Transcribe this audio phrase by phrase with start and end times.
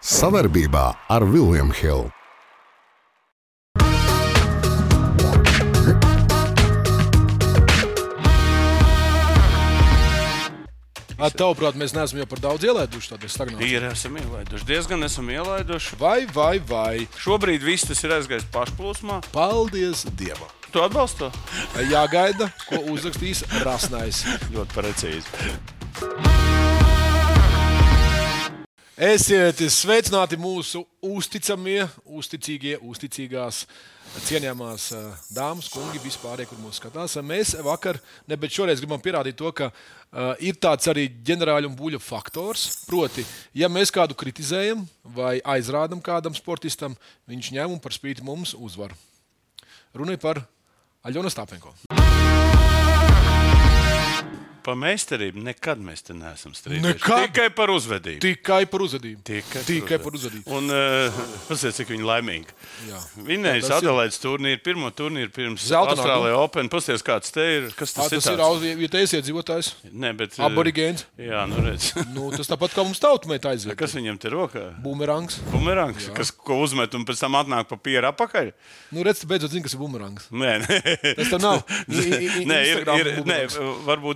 [0.00, 2.08] Savarbībā ar Vilniņu Hildu.
[11.36, 13.76] Tavuprāt, mēs neesam jau par daudz ielaiduši tādā stagnācijā.
[13.76, 14.66] Ir esam ielaiduši.
[14.68, 15.98] Diezgan esam ielaiduši.
[16.00, 17.04] Vai, vai, vai.
[17.20, 19.20] Šobrīd viss tas ir aizgājis pašplūsmā.
[19.34, 20.48] Paldies Dievam!
[20.72, 21.30] Tu atbalsti to?
[21.92, 24.24] Jāgaida, ko uzrakstīs Rasnais.
[24.54, 26.79] Ļoti precīzi.
[29.00, 33.62] Esiet sveicināti mūsu uzticamie, uzticīgie, uzticīgās,
[34.26, 37.14] cienījamās eh, dāmas, kungi, vispār, kur mūsu skatās.
[37.24, 37.96] Mēs vakar,
[38.28, 42.66] ne, bet šoreiz gribam pierādīt to, ka uh, ir tāds arī ģenerāļa un buļļa faktors.
[42.90, 43.24] Proti,
[43.56, 44.84] ja mēs kādu kritizējam
[45.16, 46.98] vai aizrādām kādam sportistam,
[47.30, 48.92] viņš ņem un par spīti mums uzvar.
[49.96, 50.44] Runa ir par
[51.08, 51.72] Aļonu Stāpenko.
[54.64, 57.00] Par meistarību nekad mēs te neesam strīdējušies.
[57.30, 58.20] Tikai par uzvedību.
[58.24, 59.22] Tikai par uzvedību.
[59.24, 60.44] Tikai, Tikai par uzvedību.
[60.58, 62.56] Un uh, paskatieties, cik viņi laimīgi.
[62.90, 63.00] Jā.
[63.30, 66.68] Vinējis Tas ir- Adelaides turnīru, pirmo turnīru pirms Zelta Austrālijas Open.
[66.72, 67.68] Paskatieties, kāds te ir.
[67.78, 68.44] Kas tas, tas ir tāds?
[68.44, 69.72] aus- ja te esiet dzīvotājs.
[69.92, 70.36] Nē, bet.
[70.38, 71.06] eh, Aborigēns.
[71.18, 71.92] Jā, nu redz.
[72.14, 73.76] Nu, tas tāpat kā mums tautsmeita aizved.
[73.80, 74.66] Kas viņam te rokā?
[74.82, 75.38] Bumerangs.
[75.52, 78.52] Bumerangs, kas ko uzmet un pēc tam atnāk pa pieru apakaļ?
[78.92, 80.26] Nu, redz, beidzot zini, kas ir bumerangs.
[80.34, 81.14] Nē, nē.
[81.16, 81.62] Tas tev nav.
[82.50, 83.38] Nē, ir, ir, nē,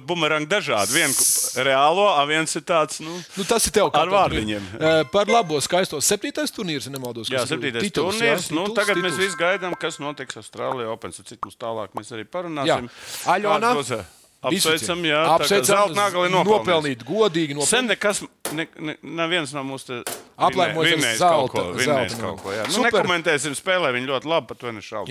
[0.04, 0.33] bumerangs.
[0.34, 0.92] Bumerangi dažādi.
[0.94, 1.18] Viens
[1.56, 4.62] reālo, a viens ir tāds, nu, Nu, tas ir tev kā Ar vārdiņiem.
[4.80, 7.28] Eh, Par labo, skaisto septītais turnīrs, nemaldos.
[7.30, 8.48] jā, septītais tituls, turnīrs.
[8.50, 9.24] jā, Nu, tituls, tagad mēs tituls.
[9.24, 11.12] visi gaidām, kas notiks Austrālijā Open.
[11.12, 12.88] Cik mums tālāk mēs arī parunāsim.
[12.90, 13.38] Jā.
[13.38, 14.04] Aļona, Kāds būs,
[14.44, 15.20] Apsveicam, jā.
[15.38, 16.44] Apsveicam, nopelnīt.
[16.44, 17.88] nopelnīt, godīgi Sen nopelnīt.
[17.88, 20.02] nekas, ne, ne, neviens no mums te
[20.38, 21.74] Aplēmojis zelta- kaut ko.
[21.78, 22.66] Zelta kaut ko jā.
[22.68, 25.08] nu, nekomentēsim spēlē, viņi ļoti labi, par to nešaubu.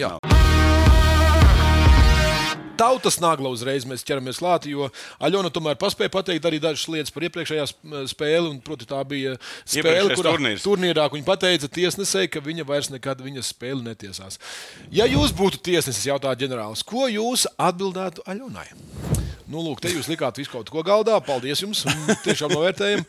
[2.79, 4.87] Tautas nagla uzreiz mēs ķeramies klāt, jo
[5.23, 8.49] Aļona tomēr paspēja pateikt arī dažas lietas par iepriekšējā sp- spēli.
[8.49, 10.65] Un, proti, tā bija spēle, kurā turnīrs.
[10.65, 14.39] turnīrā viņa pateica tiesnesei, ka viņa vairs nekad viņas spēli netiesās.
[14.93, 18.67] Ja jūs būtu tiesnesis, jautā ģenerālis, ko jūs atbildētu Aļonai?
[19.45, 21.19] Nu, lūk, te jūs likāt visu kaut ko galdā.
[21.21, 21.83] Paldies jums!
[22.25, 23.03] Tiešām novērtējam,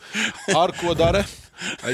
[0.53, 1.23] ar ko dara.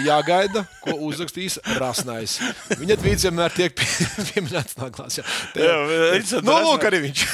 [0.05, 2.37] Jāgaida, ko uzrakstīs Rasnais.
[2.79, 5.19] Viņa tvīts vienmēr tiek pie- pieminēts nāklās.
[5.21, 5.81] Jā, Jā,
[6.43, 7.25] Nu, lūk, arī viņš.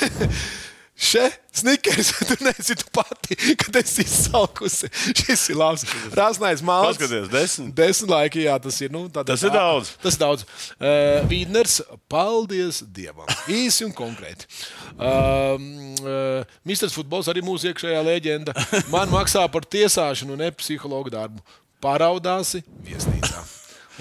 [0.97, 4.87] Še, snikers, tu nezini, tu pati, kad esi izsalkusi.
[5.13, 5.83] Šis ir labs.
[6.17, 6.97] Rāsnais mākslinieks.
[6.97, 7.75] Paskaties, desmit.
[7.77, 8.89] Desmit laiki, jā, tas ir.
[8.95, 9.91] Nu, tādā- Tas ir daudz.
[10.01, 10.47] Tas ir daudz.
[10.79, 11.75] Uh, Vīdners,
[12.09, 13.29] paldies Dievam.
[13.45, 14.49] Īsi un konkrēti.
[14.97, 15.69] Um,
[16.01, 18.57] uh, Misters Futbols arī mūsu iekšējā leģenda.
[18.89, 21.45] Man maksā par tiesāšanu, ne psihologu darbu.
[21.83, 23.43] Paraudāsi viesnīcā.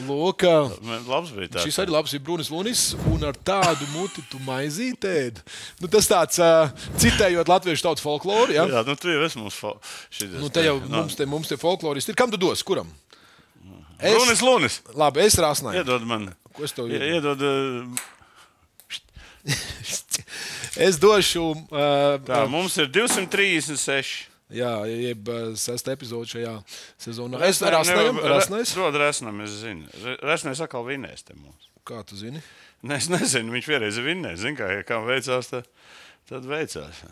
[0.06, 0.42] Lūk,
[1.08, 1.64] Labs bija tāds.
[1.64, 5.38] Šis arī labs ir Brunis Lunis, un ar tādu muti tu maizīti ēd.
[5.80, 6.68] Nu, tas tāds, uh,
[7.00, 8.52] citējot latviešu tautas folkloru.
[8.52, 8.66] Ja?
[8.68, 9.78] Jā, nu tu jau esi mums fo-
[10.12, 12.18] šitas Nu, te jau te- mums te, mums te folkloristi ir.
[12.20, 12.60] Kam tu dos?
[12.62, 12.92] Kuram?
[13.96, 14.76] Es, Lunis, Lunis.
[14.92, 15.80] labi, es rāsnāju.
[15.80, 16.28] Iedod man.
[16.52, 17.40] Ko es tev Ie- iedodu?
[17.40, 17.96] Iedod.
[17.96, 17.96] uh,
[20.76, 21.54] Es došu.
[21.72, 24.26] Uh, Tā, mums ir 236.
[24.54, 26.52] Jā, jeb uh, sesta epizode šajā
[27.02, 27.40] sezonā.
[27.48, 28.76] Es rāsnāju, rāsnājos.
[28.78, 29.88] Dod resnam, es zinu.
[30.22, 31.66] Resnais atkal vinēs te mums.
[31.86, 32.38] Kā tu zini?
[32.86, 34.44] Ne, es nezinu, viņš vienreiz ir vinējis.
[34.44, 35.66] Zinu, kā, ja kā veicās, tad,
[36.30, 37.02] tad veicās.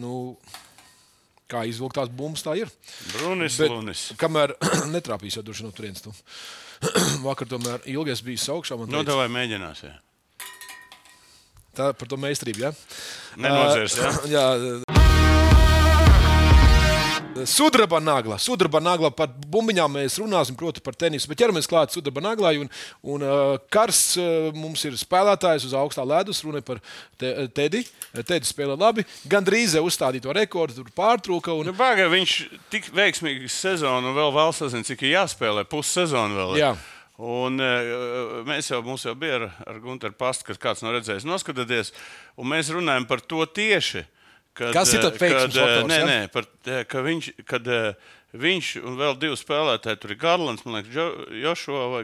[0.00, 0.14] Nu,
[1.52, 2.72] kā izvilkt tās bumbas, tā ir.
[3.12, 4.06] Brunis, Bet, Lunis.
[4.20, 4.56] kamēr
[4.96, 6.04] netrāpīs, jau droši no turienes.
[6.04, 6.14] tu.
[7.26, 8.80] Vakar tomēr ilgi es biju augšā.
[8.80, 9.84] Nu, teica, davai mēģinās.
[9.84, 9.94] Jā.
[11.74, 12.64] Tā par to meistarību.
[12.64, 12.74] Ja?
[13.44, 14.12] Nenozērs, jā.
[14.38, 14.46] Jā.
[17.42, 18.38] Sudraba nagla.
[18.38, 21.26] Sudraba nagla par bumbiņām mēs runāsim, proti, par tenisu.
[21.30, 22.54] Bet ķeramies klāt sudraba naglai.
[22.62, 22.70] Un,
[23.02, 26.44] un uh, karsts uh, mums ir spēlētājs uz augstā ledus.
[26.46, 26.78] Runa par
[27.18, 27.82] te, Tedi.
[28.22, 29.06] Tedi spēlē labi.
[29.30, 31.56] Gan drīz uzstādīto rekordu tur pārtrūka.
[31.58, 32.38] Un, Nu, Baga, viņš
[32.72, 35.66] tik veiksmīgi sezonu vēl vēl sazina, cik ir jāspēlē.
[35.70, 36.58] Pussezonu vēl.
[36.62, 36.74] Jā.
[37.14, 41.92] Un, eh, mēs jau, jau bija ar, ar Gunteru pastu, kas kāds nav redzējis, noskatieties,
[42.36, 44.02] un mēs runājam par to tieši.
[44.54, 46.06] Kad, Kas ir tad veiksmes kad, eh, Nē, ja?
[46.06, 46.44] nē, par,
[46.86, 47.94] ka viņš, kad eh,
[48.38, 52.02] viņš un vēl divi spēlētāji, tur ir Garlands, man liekas, Jo- Joshua, vai,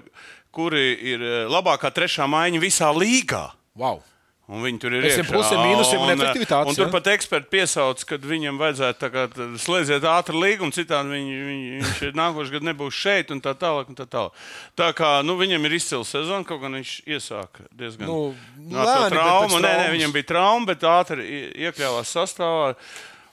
[0.51, 0.83] kuri
[1.13, 3.45] ir eh, labākā trešā maiņa visā līgā.
[3.79, 4.03] wow.
[4.51, 5.23] Un viņi tur ir iekšā.
[5.31, 9.23] plusiem, mīnusiem un Un, efektivitātes, Un tur pat eksperti piesauc, ka viņam vajadzētu kā
[9.63, 11.69] slēdziet ātri līgumu, citādi viņi, viņi,
[12.01, 13.87] viņš nākošais gads nebūs šeit un tā tālāk.
[13.93, 14.33] Un tā, tālāk.
[14.75, 18.19] tā kā nu, viņam ir izcila sezona, kaut gan viņš iesāka diezgan Nu,
[18.59, 19.61] no, to lēni, traumu.
[19.63, 22.75] Nē, nē, viņam bija trauma, bet ātri ie- iekļāvās sastāvā.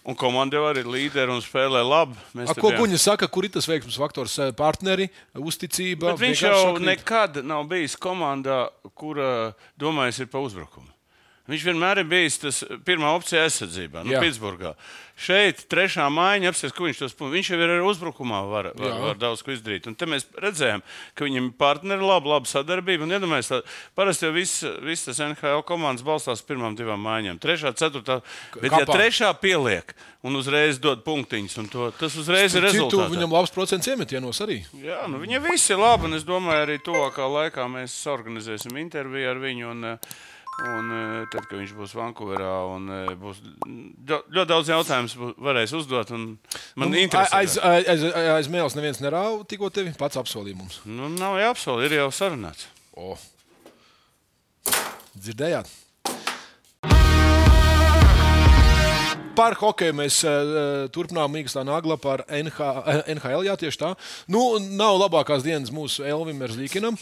[0.07, 2.13] Un komanda jau arī ir līderi un spēlē labi.
[2.37, 4.37] Mēs A, ko Guņa saka, kur ir tas veiksmes faktors?
[4.39, 6.13] Eh, Partneri, uzticība.
[6.13, 6.85] Bet viņš jau sakrīt?
[6.85, 10.87] nekad nav bijis komandā, kura domājas ir par uzbrukumu.
[11.47, 14.19] Viņš vienmēr ir bijis tas pirmā opcija aizsardzībā, nu, Jā.
[14.23, 14.73] Pitsburgā.
[15.17, 17.33] Šeit trešā mājiņa apsies, ko viņš tos punktus.
[17.39, 18.97] Viņš jau ir uzbrukumā, var, var, Jā.
[19.01, 19.87] var daudz ko izdarīt.
[19.89, 20.83] Un te mēs redzējām,
[21.17, 23.07] ka viņam ir partneri, laba, laba sadarbība.
[23.07, 23.61] Un iedomājieties, tā,
[23.97, 27.39] parasti jau viss, viss tas NHL komandas balstās pirmām divām mājiņām.
[27.41, 28.19] Trešā, ceturtā.
[28.59, 28.93] Bet, ja Kapā.
[28.99, 29.95] trešā pieliek
[30.27, 33.15] un uzreiz dod punktiņus, un to, tas uzreiz ir Citu rezultāts.
[33.15, 34.59] viņam labs procents iemetienos arī.
[34.83, 36.11] Jā, nu viņi visi ir labi.
[36.11, 39.71] Un es domāju, arī tuvākā laikā mēs organizēsim interviju ar viņu.
[39.73, 40.17] Un, eh,
[40.65, 43.41] un eh, tad, kad viņš būs Vankūverā, un eh, būs
[44.09, 46.11] ļo- ļoti daudz jautājumu varēs uzdot.
[46.17, 46.37] un
[46.75, 47.29] Man nu, interesē.
[47.43, 48.05] aiz, aiz, aiz,
[48.37, 49.93] aiz mēles neviens nerāva tikko tevi.
[49.97, 50.79] Pats apsolīja mums.
[50.85, 52.65] Nu, nav jāapsola, ir jau sarunāts.
[52.97, 53.13] O.
[55.17, 55.69] Dzirdējāt?
[59.37, 62.57] Par hokeju mēs uh, turpinām Mīkstā Nagla par NH,
[62.89, 63.45] eh, NHL.
[63.45, 63.91] Jā, tieši tā.
[64.33, 66.97] Nu, nav labākās dienas mūsu Elvim Merzlīkinam.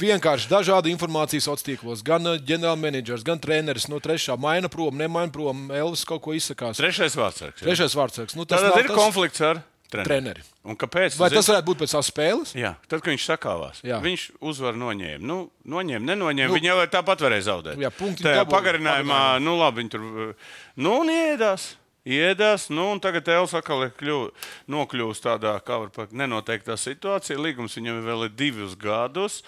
[0.00, 2.04] Vienkārši dažādi informācijas sociālos tīklos.
[2.06, 5.66] Gan ģenerālmenedžers, gan treneris no trešā maina prom, nemaina prom.
[5.76, 6.80] Elvis kaut ko izsakās.
[6.80, 7.44] Trešais vārds.
[7.60, 8.32] Trešais vārds.
[8.38, 9.60] Nu, tas ir tas- konflikts ar
[9.90, 10.08] treneri.
[10.08, 10.42] treneri.
[10.64, 11.18] Un kāpēc?
[11.20, 12.54] Vai tas varētu būt pēc tās spēles?
[12.58, 14.00] Jā, tad, kad viņš sakāvās, Jā.
[14.04, 15.20] viņš uzvaru noņēma.
[15.20, 16.50] Nu, noņēma, nenoņēma.
[16.50, 17.80] Nu, viņa jau tāpat varēja zaudēt.
[17.80, 19.44] jā, punktiņu Tajā dabūja pagarinājumā, pagarinājumā.
[19.44, 20.36] nu, labi, viņi tur
[20.76, 21.74] nu, iedās.
[22.04, 23.86] Iedās, nu, un tagad Elsa atkal
[24.68, 27.38] nokļuvusi tādā, kā var teikt, nenoteiktā situācijā.
[27.40, 29.38] Līgums viņam vēl ir divus gadus.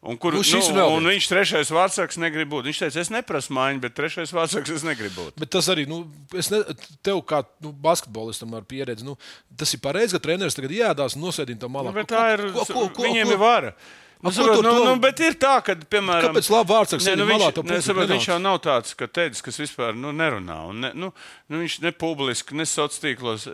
[0.00, 0.40] Un, kur, Nu,
[0.72, 2.64] nu, un viņš trešais vārdsargs negrib būt.
[2.70, 5.34] Viņš teica, es neprasu maiņu, bet trešais vārdsargs es negribu būt.
[5.42, 6.06] Bet tas arī, nu,
[6.40, 6.62] es ne,
[7.04, 9.18] tev kā nu, basketbolistam ar pieredzi, nu,
[9.60, 11.92] tas ir pareizi, ka treneris tagad iedās un nosēdina to malā.
[11.92, 12.46] Nu, bet tā ir.
[12.54, 13.74] Ko- ko- ko- viņiem ko- ir vara.
[14.20, 17.46] Nu, saprot, nu, nu, bet ir tā, ka, piemēram, Kāpēc labi vārdsargs sēdi nu, malā,
[17.48, 20.58] viņš, to ne, saprot, viņš jau nav tāds, ka teicis, kas vispār nu, nerunā.
[20.68, 21.12] Un ne, nu,
[21.48, 23.46] nu, viņš ne publiski, ne sociālos tīklos.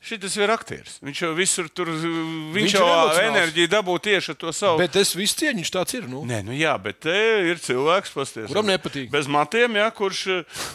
[0.00, 0.94] Šis ir aktieris.
[1.04, 4.78] Viņš jau visur tur, viņš, Viņš viņš jau enerģiju dabū tieši ar to savu.
[4.80, 6.06] Bet es visu cieņu, viņš tāds ir.
[6.08, 6.22] Nu.
[6.24, 7.16] Nē, nu jā, bet te
[7.50, 9.10] ir cilvēks, pasties, Kuram nepatīk.
[9.12, 10.22] Bez matiem, jā, kurš,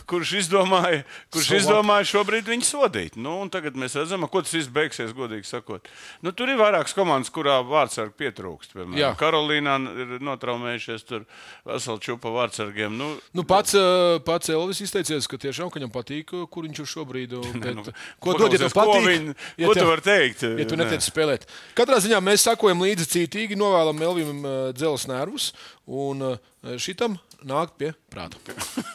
[0.06, 1.02] kurš, izdomāja,
[1.34, 1.58] kurš what?
[1.58, 3.18] izdomāja šobrīd viņu sodīt.
[3.18, 5.90] Nu, tagad mēs redzam, ko tas viss beigsies, godīgi sakot.
[6.22, 8.78] Nu, tur ir vairākas komandas, kurā vārdsargi pietrūkst.
[8.78, 9.18] Piemēram.
[9.18, 11.26] Karolīnā ir notraumējušies tur
[11.66, 12.94] veseli čupa vārdsargiem.
[12.94, 16.88] Nu, Nu, pats, eh, pats Elvis izteicies, ka tiešām ka viņam patīk, kur viņš ir
[16.94, 17.36] šobrīd.
[17.66, 17.84] Bet, nu,
[18.22, 19.15] ko dod, ja tev patīk?
[19.16, 20.44] Viņi- Ja ko tu vari teikt?
[20.60, 21.48] Ja tu netiec spēlēt.
[21.78, 25.52] Katrā ziņā mēs sakojam līdzi cītīgi, novēlam Elvim uh, dzelzs nervus
[25.88, 26.38] un uh,
[26.78, 28.38] šitam nākt pie prāta.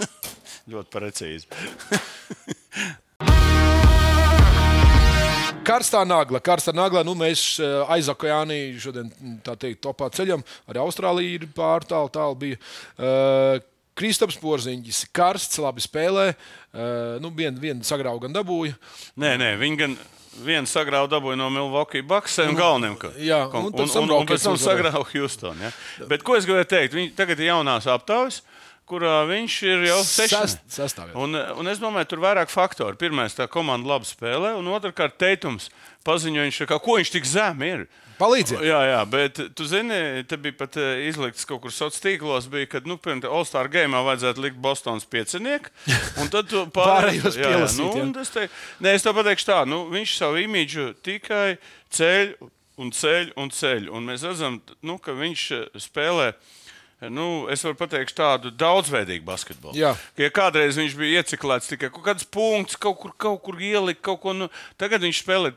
[0.70, 1.46] Ļoti precīzi.
[5.70, 7.02] Karstā nagla, karstā nagla.
[7.06, 10.42] Nu, mēs uh, aizakojāni šodien, mm, tā teikt, topā ceļam.
[10.70, 12.58] Arī Austrālija ir pār tālu, tālu bija.
[14.00, 16.30] Uh, Kristaps Porziņģis, karsts, labi spēlē.
[16.72, 18.76] Uh, nu, vienu vien sagrauju gan dabūja.
[19.20, 19.96] Nē, nē, viņi gan
[20.40, 22.96] vienu sagrauju dabūja no Milwaukee Bucksiem un galveniem.
[23.00, 25.60] Ka, Jā, un, un un, un, un pēc tam sagrauja Houston.
[25.60, 25.72] Ja?
[26.08, 26.96] Bet ko es gribēju teikt?
[26.96, 28.40] Viņi tagad ir jaunās aptaujas,
[28.90, 31.14] kurā viņš ir jau sestāvā.
[31.18, 32.98] Un, un es domāju, tur ir vairāk faktoru.
[33.00, 35.70] Pirmais, tā komanda labi spēlē, un otrkārt, teikums
[36.06, 37.88] paziņoja, ko viņš tik zem ir.
[38.20, 38.60] Palīdziet!
[38.68, 39.96] Jā, jā, bet tu zini,
[40.28, 43.96] te bija pat eh, izlikts kaut kur sociālos tīklos, bija, kad, nu, piemēram, All-Star game
[44.04, 45.72] vajadzētu likt Bostonas piecinieku.
[46.20, 50.16] Un tad tu Pārējos pielasīt, nu, es teiktu, nē, es tev pateikšu tā, nu, viņš
[50.20, 51.56] savu imīdžu tikai
[51.96, 52.34] ceļ
[52.80, 53.88] un ceļ un ceļ.
[53.96, 56.34] Un mēs redzam, nu, ka viņš eh, spēlē.
[57.08, 59.72] Nu, es varu pateikt tādu daudzveidīgu basketbolu.
[59.78, 59.94] Jā.
[59.96, 64.02] Ka, ja kādreiz viņš bija ieciklēts tikai kaut kāds punkts, kaut kur, kaut kur ielikt,
[64.04, 64.34] kaut ko.
[64.36, 64.50] Nu,
[64.80, 65.54] tagad viņš spēlē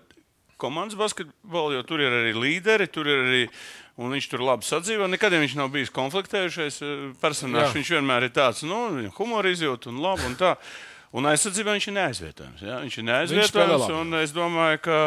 [0.62, 3.46] komandas basketbolu, jo tur ir arī līderi, tur ir arī.
[3.94, 5.06] Un viņš tur labi sadzīvo.
[5.12, 7.76] Nekad viņš nav bijis konfliktējušais eh, personāžs.
[7.76, 8.80] Viņš vienmēr ir tāds, nu,
[9.20, 10.26] humora izjūta un labi.
[10.32, 10.56] Un tā.
[11.14, 12.64] un aizsardzībā viņš ir neaizvietojams.
[12.66, 12.80] Ja?
[12.82, 13.84] Viņš ir neaizvietojams.
[13.84, 14.00] labi.
[14.00, 15.02] Un es domāju, ka.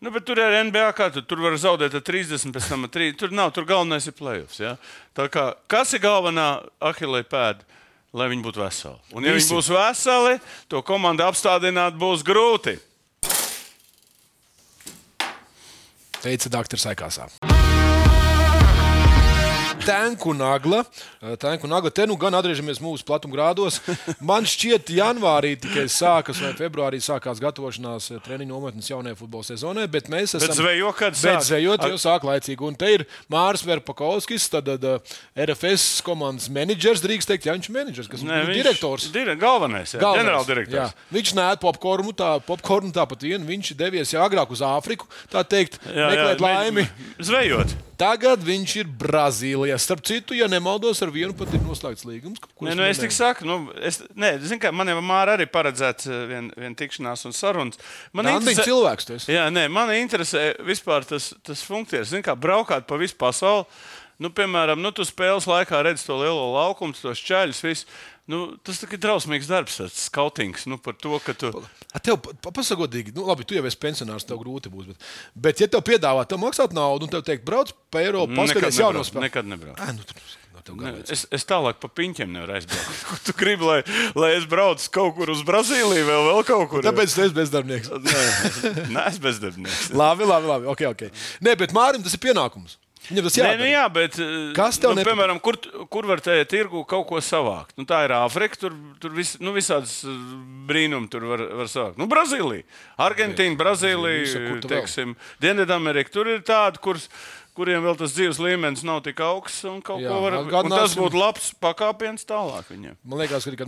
[0.00, 2.92] Nu, bet tur ir NBA, kā tu, tur var zaudēt ar 30, pēc tam ar
[2.94, 3.10] 3.
[3.20, 4.56] Tur nav, tur galvenais ir playoffs.
[4.62, 4.78] Ja?
[5.16, 6.46] Tā kā, kas ir galvenā
[6.80, 7.66] ahilē pēda?
[8.16, 8.96] Lai viņi būtu veseli.
[9.14, 9.52] Un, ja Visi.
[9.52, 10.40] viņi būs veseli,
[10.72, 12.74] to komandu apstādināt būs grūti.
[16.24, 17.30] Teica Dārts Aikāsā.
[19.84, 20.84] Tanku nagla.
[21.22, 21.90] Eh, Tanku nagla.
[21.90, 23.78] Te nu gan atgriežamies mūsu platumgrādos.
[24.20, 29.86] Man šķiet, janvārī tikai sākas vai februārī sākās gatavošanās eh, treniņu nometnes jaunajai futbola sezonai,
[29.90, 30.46] bet mēs esam.
[30.52, 31.46] Bet zvejo, kad Bet sāk?
[31.48, 32.66] zvejot Ak- jau sāk laicīgi.
[32.68, 37.76] Un te ir Mārs Verpakovskis, tad, uh, RFS komandas menedžers, drīkst teikt, ja viņš ir
[37.80, 39.08] menedžers, kas Nē, ir direktors.
[39.14, 40.26] Dire, galvenais, jā, Galvenais.
[40.28, 40.92] ģenerāldirektors.
[40.92, 41.10] Jā.
[41.16, 43.44] Viņš nē, popkornu, tā, popkornu tāpat vien.
[43.48, 46.84] Viņš devies jau agrāk uz Āfriku, tā teikt, meklēt laimi.
[47.18, 47.72] Zvejot.
[48.00, 49.69] Tagad viņš ir Brazīlijā.
[49.78, 52.42] Starp citu, ja nemaldos, ar vienu pat ir noslēgts līgums.
[52.64, 53.18] Nē, nu, es tik minēju.
[53.18, 57.36] saku, nu, es, nē, zin, kā, man jau māra arī paredzēts viena vien tikšanās un
[57.36, 57.80] sarunas.
[58.16, 59.32] Man Randiņš cilvēks tu esi.
[59.36, 62.10] Jā, nē, man interesē vispār tas, tas funkcijas.
[62.10, 63.68] Zini, kā braukāt pa visu pasauli.
[64.20, 67.62] Nu, piemēram, nu, tu spēles laikā redzi to lielo laukumu, tos čaļus.
[67.64, 67.86] Visu.
[68.30, 71.50] Nu, tas ir drausmīgs darbs, tas skautings nu, par to, tu.
[71.90, 74.92] A, tev pa- pa- pasagodīgi, nu, labi, tu jau esi pensionārs, tev grūti būs.
[74.92, 75.08] Bet,
[75.48, 79.00] bet ja tev piedāvā, tev maksāt naudu, un tev teikt, brauc pa Eiropu, paskaties jauno
[79.00, 79.24] nebrauc, spēku.
[79.26, 79.82] nekad nebrauc.
[79.82, 80.22] Ā, nu, tur,
[80.76, 80.90] Ne.
[81.08, 82.98] Es, es tālāk pa piņķiem nevaru aizbraukt.
[83.08, 83.78] Ko Tu gribi, lai,
[84.14, 86.84] lai es braucu kaut kur uz Brazīliju, vēl, vēl kaut kur.
[86.84, 87.88] Tāpēc tu esi bezdarbnieks.
[88.94, 89.88] Nē, es bezdarbnieks.
[89.96, 90.68] labi, labi, labi.
[90.74, 91.10] Okay, okay.
[91.42, 92.76] Nē, bet Mārim tas ir pienākums.
[93.08, 93.58] Viņam tas Nē, jādara.
[93.58, 94.18] nu jā, bet.
[94.20, 95.08] eh, Kas tev nu, nepatīk?
[95.14, 95.56] piemēram, kur,
[95.88, 97.72] kur var tajā tirgu kaut ko savākt?
[97.80, 100.08] Nu, tā ir Āfrika, tur, tur vis, nu, visādas eh,
[100.68, 101.96] brīnumi tur var, var savākt.
[101.98, 102.62] Nu, Brazīlija,
[102.98, 106.10] Argentīna, Brazīlija, teiksim, Dienvidamerika.
[106.12, 107.08] Tur ir tādi, kurus
[107.56, 109.64] kuriem vēl tas dzīves līmenis nav tik augsts.
[109.64, 112.94] Jā, Var, un atgādināsim- tas būtu labs pakāpiens tālāk viņiem.
[113.04, 113.66] Man liekas, ka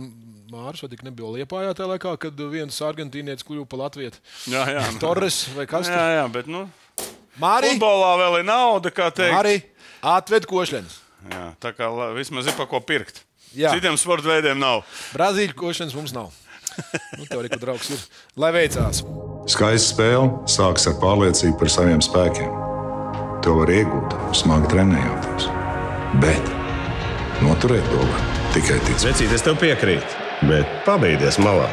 [0.53, 4.13] Mārcis tik nebija Liepājā tajā laikā, kad viens argentīnietis kļuva par Latviju.
[4.47, 4.99] Jā, jā.
[5.01, 6.69] Torres vai kas jā, jā, bet nu,
[7.41, 9.33] Mārī, futbolā vēl ir nauda, kā teikt.
[9.33, 9.55] Mārī,
[10.13, 10.99] atved košļens.
[11.31, 11.87] Jā, tā kā
[12.17, 13.23] vismaz ir pa ko pirkt.
[13.57, 13.71] Jā.
[13.75, 14.81] Citiem sporta veidiem nav.
[15.13, 16.31] Brazīļu košļens mums nav.
[17.19, 17.99] Nu, tev arī, kur draugs ir.
[18.41, 19.03] Lai veicās.
[19.53, 22.49] Skaista spēle sākas ar pārliecību par saviem spēkiem.
[23.45, 25.49] To var iegūt, smagi trenējoties.
[26.23, 26.49] Bet
[27.45, 28.25] noturēt to var
[28.55, 29.05] tikai ticēt.
[29.11, 31.67] Vecīt, es tev piekrītu, bet pabeigties malā.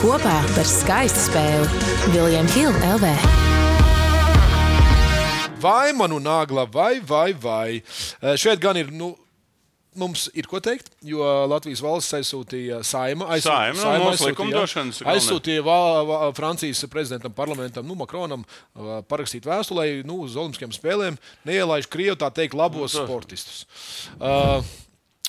[0.00, 1.66] Kopā par skaistu spēli
[2.14, 3.10] Viljams Hilde LV.
[5.60, 7.82] Vai manu nāgla, vai, vai, vai.
[8.22, 8.92] Eh, Šeit gan ir.
[8.92, 9.16] Nu,
[9.98, 11.18] Mums ir ko teikt, jo
[11.50, 15.16] Latvijas valsts aizsūtīja saima, Saima, nu, aizsūtīja- likumdošanas galvenais.
[15.26, 20.70] aizsūtīja Vā- Vā- Francijas prezidentam, parlamentam, nu, Makronam uh, parakstīt vēstuli, lai nu, uz Olimpiskajām
[20.78, 23.66] spēlēm neielaiž Krievu tā teikt labos Nu, sportistus.
[24.20, 24.62] Uh,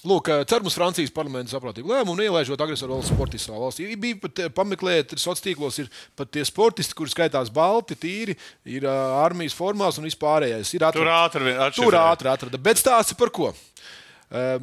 [0.01, 3.85] Lūk, cer mums Francijas parlamenta saprātīgu lēmumu, neielaižot agresoru valsts sportistu savā valstī.
[3.93, 8.33] Ir Bija pat eh, pameklēt, sociālos tīklos ir pat tie sportisti, kuri skaitās balti, tīri,
[8.65, 10.73] ir uh, armijas formās un vispārējais.
[10.73, 12.01] Ir Tur atrad- ātri vien Tur atšifrē.
[12.15, 12.57] ātri atrada.
[12.57, 13.51] Bet stāsti par ko?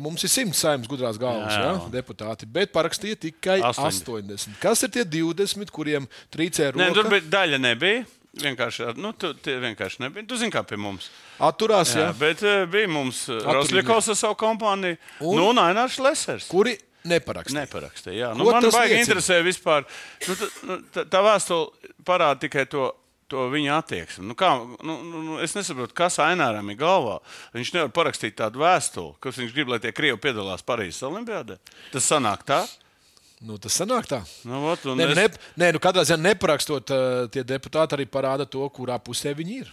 [0.00, 1.88] Mums ir simts saimnes gudrās galvas, Jā, jā, jā.
[1.92, 4.06] deputāti, bet parakstīja tikai 80.
[4.08, 4.54] 80.
[4.62, 7.10] Kas ir tie 20, kuriem trīcē Nē, tur roka?
[7.18, 8.06] bija daļa nebija.
[8.42, 10.26] Vienkārši, nu, tu, tie vienkārši nebija.
[10.30, 11.08] Tu zini, kā pie mums.
[11.42, 12.12] Atturās, Jā, jā.
[12.18, 14.98] bet uh, bija mums Rosļakovs ar savu kompāniju.
[15.22, 15.34] Un?
[15.40, 16.46] Nu, un Ainārs Lesers.
[16.50, 16.76] Kuri
[17.08, 17.64] neparakstīja?
[17.64, 18.16] Neparakstīja.
[18.20, 19.86] Jā, Ko nu, man baigi interesē vispār.
[20.26, 22.90] Nu, tā, nu, tā, vēstule parāda tikai to.
[23.28, 24.22] To viņa attieksmi.
[24.24, 27.18] Nu, kā, nu, nu, nu, es nesaprotu, kas Aināram ir galvā.
[27.52, 31.58] Viņš nevar parakstīt tādu vēstuli, kas viņš grib, lai tie krievi piedalās Parīzes Olimpiādē.
[31.92, 32.62] Tas sanāk tā.
[33.46, 34.18] Nu, tas sanāk tā.
[34.44, 35.28] Nu, un Nē, nu, es- ne,
[35.62, 39.68] nē, nu katrā ziņā neparakstot, uh, tie deputāti arī parāda to, kurā pusē viņi ir.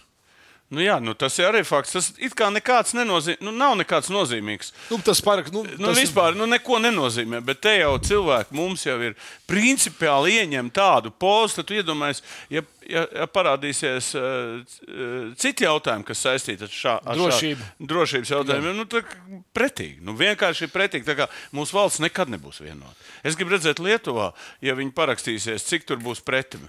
[0.66, 1.92] Nu, jā, nu, tas ir arī fakts.
[1.94, 4.72] Tas it kā nekāds nenozīmīgs, nu, nav nekāds nozīmīgs.
[4.90, 8.82] Nu, tas paraks, nu, Nu, tas vispār nu, neko nenozīmē, bet te jau cilvēki mums
[8.82, 9.14] jau ir
[9.46, 16.66] principiāli ieņem tādu postu, tad iedomājies, ja, ja, ja parādīsies uh, citi jautājumi, kas saistīti
[16.66, 17.70] ar šādu Drošību.
[17.92, 18.80] drošības jautājumiem.
[18.82, 19.14] Nu, tad
[19.54, 21.28] pretīgi, nu, vienkārši pretīgi.
[21.54, 22.98] Mūsu valsts nekad nebūs vienota.
[23.22, 24.32] Es gribu redzēt Lietuvā,
[24.66, 26.66] ja viņi parakstīsies, cik tur būs pretimi.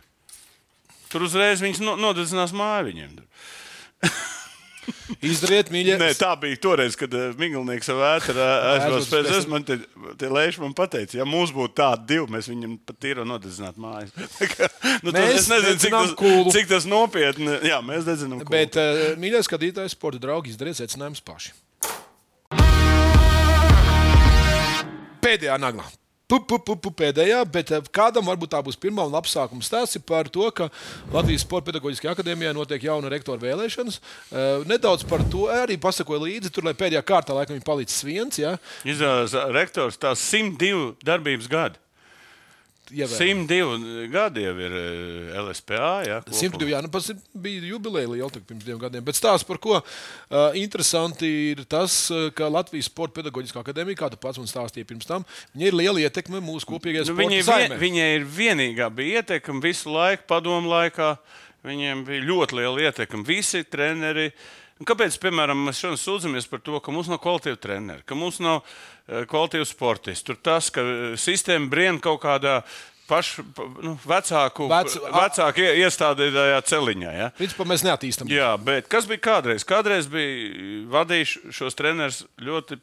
[1.09, 3.23] Tur uzreiz viņas no, nodedzinās māju viņiem.
[5.27, 5.95] Izdariet, mīļie.
[5.99, 9.47] Nē, tā bija toreiz, kad uh, Miglnieks savā ēterā aizbrauca Aizbrauca pēc es.
[9.51, 9.77] Man te,
[10.21, 14.13] te lēši man pateica, ja mums būtu tādi divi, mēs viņam pat tīro nodedzinātu mājas.
[15.03, 16.51] Nu, Mēs es nezinu, cik tas, kūlu.
[16.55, 17.51] cik tas nopietni.
[17.67, 18.41] Jā, mēs dedzinām.
[18.41, 18.53] kūlu.
[18.53, 21.53] Bet, uh, mīļie skatītāji, sporta draugi, izdariet secinājumus paši.
[25.23, 25.85] Pēdējā naglā.
[26.27, 29.95] Pu, pu, pu, pēdējā, bet eh, kādam varbūt tā būs pirmā un labs sākums stāsts
[30.03, 30.67] par to, ka
[31.13, 34.01] Latvijas Sporta pedagoģiskajā akadēmijā notiek jauna rektora vēlēšanas.
[34.35, 38.41] Eh, Nedaudz par to arī pasakoju līdzi, tur lai pēdējā kārtā laikam ir palicis viens.
[38.43, 41.79] Ja, Izrādās, rektors tās 102 darbības gadi.
[42.91, 43.45] Ievēl.
[43.47, 45.89] 102 gadi jau ir eh, LSPA.
[46.07, 46.39] Jā, kopumā.
[46.39, 47.09] 102, jā, nu, pats
[47.45, 49.05] bija jubileja liela pirms diviem gadiem.
[49.07, 49.85] Bet stāsts par ko uh,
[50.59, 55.09] interesanti ir tas, uh, ka Latvijas Sporta pedagoģiskā akadēmija, kā tu pats man stāstīji pirms
[55.09, 55.25] tam,
[55.55, 59.91] viņai ir liela ietekme mūsu kopīgajai Nu, sporta vien, viņai ir vienīgā bija ietekme visu
[59.93, 61.15] laiku, padomu laikā.
[61.67, 63.25] Viņiem bija ļoti liela ietekme.
[63.27, 64.29] Visi treneri.
[64.77, 68.37] Un Kāpēc, piemēram, mēs šodien sūdzamies par to, ka mums nav kvalitīva treneri, ka mums
[68.43, 70.27] nav uh, kvalitīva sportisti?
[70.29, 72.59] Tur tas, ka eh, sistēma brien kaut kādā
[73.07, 77.13] pašu, pa- nu, vecāku, Vec- vecāku ie- iestādītajā celiņā.
[77.17, 77.29] Ja?
[77.39, 78.29] Principā mēs neattīstām.
[78.29, 79.63] Jā, bet kas bija kādreiz?
[79.65, 82.77] Kādreiz bija vadījuši šos trenerus ļoti.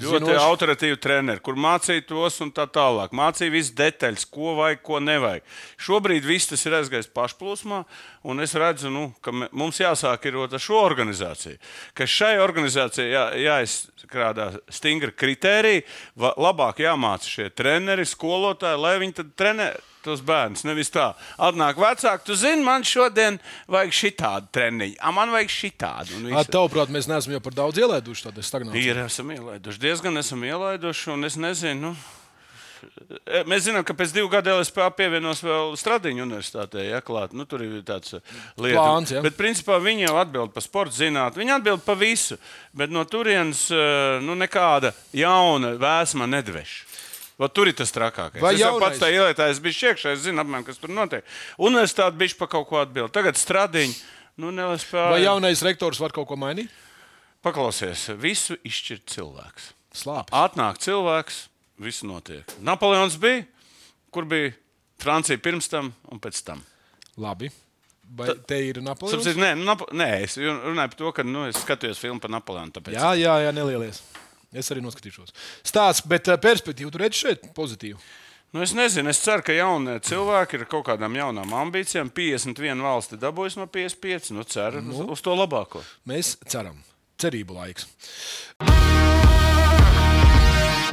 [0.00, 0.40] Ļoti Zinoši.
[0.44, 3.10] autoritīvi treneri, kur mācīja tos un tā tālāk.
[3.16, 5.42] Mācīja visas detaļas, ko vajag, ko nevajag.
[5.80, 7.84] Šobrīd viss tas ir aizgājis pašplūsmā,
[8.24, 11.58] un es redzu, nu, ka mums jāsāk ir ar šo organizāciju.
[11.94, 15.84] Ka šai organizācijai jā, jāizstrādā stingri kriteriji,
[16.16, 19.70] va- labāk jāmāca šie treneri, skolotāji, lai viņi trenē,
[20.04, 20.64] tos bērnus.
[20.68, 23.40] Nevis tā, atnāk vecāki, tu zini, man šodien
[23.70, 26.22] vajag šitādu treniņu, a man vajag šitādu.
[26.50, 28.94] Tavuprāt, mēs neesam jau par daudz ielaiduši tādā stagnācijā.
[28.94, 31.90] Ir, esam ielaiduši, diezgan esam ielaiduši, un es nezinu.
[31.90, 31.94] Nu,
[33.24, 36.84] e, Mēs zinām, ka pēc divu gadu LSPA pievienos vēl Stradiņu universitātē.
[36.88, 37.34] Ja, klāt.
[37.36, 38.14] nu, tur ir tāds
[38.56, 38.80] lietas.
[38.80, 39.22] Plāns, ja.
[39.24, 41.42] Bet, principā, viņi jau atbild par sporta zinātnē.
[41.42, 42.38] Viņi atbild par visu.
[42.76, 43.82] Bet no turienes e,
[44.24, 46.78] nu, nekāda jauna vēsma nedveš.
[47.40, 48.42] Vat tur ir tas trakākais.
[48.44, 51.24] Vai jau pats tajā ielietājos biju iekšā, es zinu, apmēram, kas tur notiek.
[51.56, 53.12] Universitāte bija par kaut ko atbild.
[53.16, 53.96] Tagad stradiņi.
[54.40, 54.52] Nu.
[54.92, 56.68] Vai jaunais rektors var kaut ko mainīt?
[57.44, 59.70] Paklausies, visu izšķirt cilvēks.
[59.96, 60.36] Slāpes.
[60.36, 61.40] Atnāk cilvēks,
[61.80, 62.44] viss notiek.
[62.64, 63.46] Napoleons bija,
[64.12, 64.52] kur bija
[65.00, 66.60] Francija pirms tam un pēc tam.
[67.20, 67.48] Labi.
[68.16, 69.22] Vai te ir Napoleons?
[69.24, 72.32] Sapratu, nē, nu, Napo nē, es runāju par to, ka nu, es skatījos filmu par
[72.36, 72.74] Napoleonu.
[72.76, 72.96] Tāpēc...
[72.98, 74.02] Jā, jā, jā, nelielies.
[74.50, 75.30] Es arī noskatīšos.
[75.66, 78.00] Stāsts, bet uh, perspektīvu tur redz šeit pozitīvu.
[78.50, 82.08] Nu, es nezinu, es ceru, ka jaunie cilvēki ar kaut kādām jaunām ambīcijām.
[82.10, 84.32] 51 valsts ir dabūjusi no 55.
[84.34, 85.04] Nu, ceru nu.
[85.14, 85.84] Uz, to labāko.
[86.10, 86.80] Mēs ceram.
[87.22, 87.86] Cerību laiks.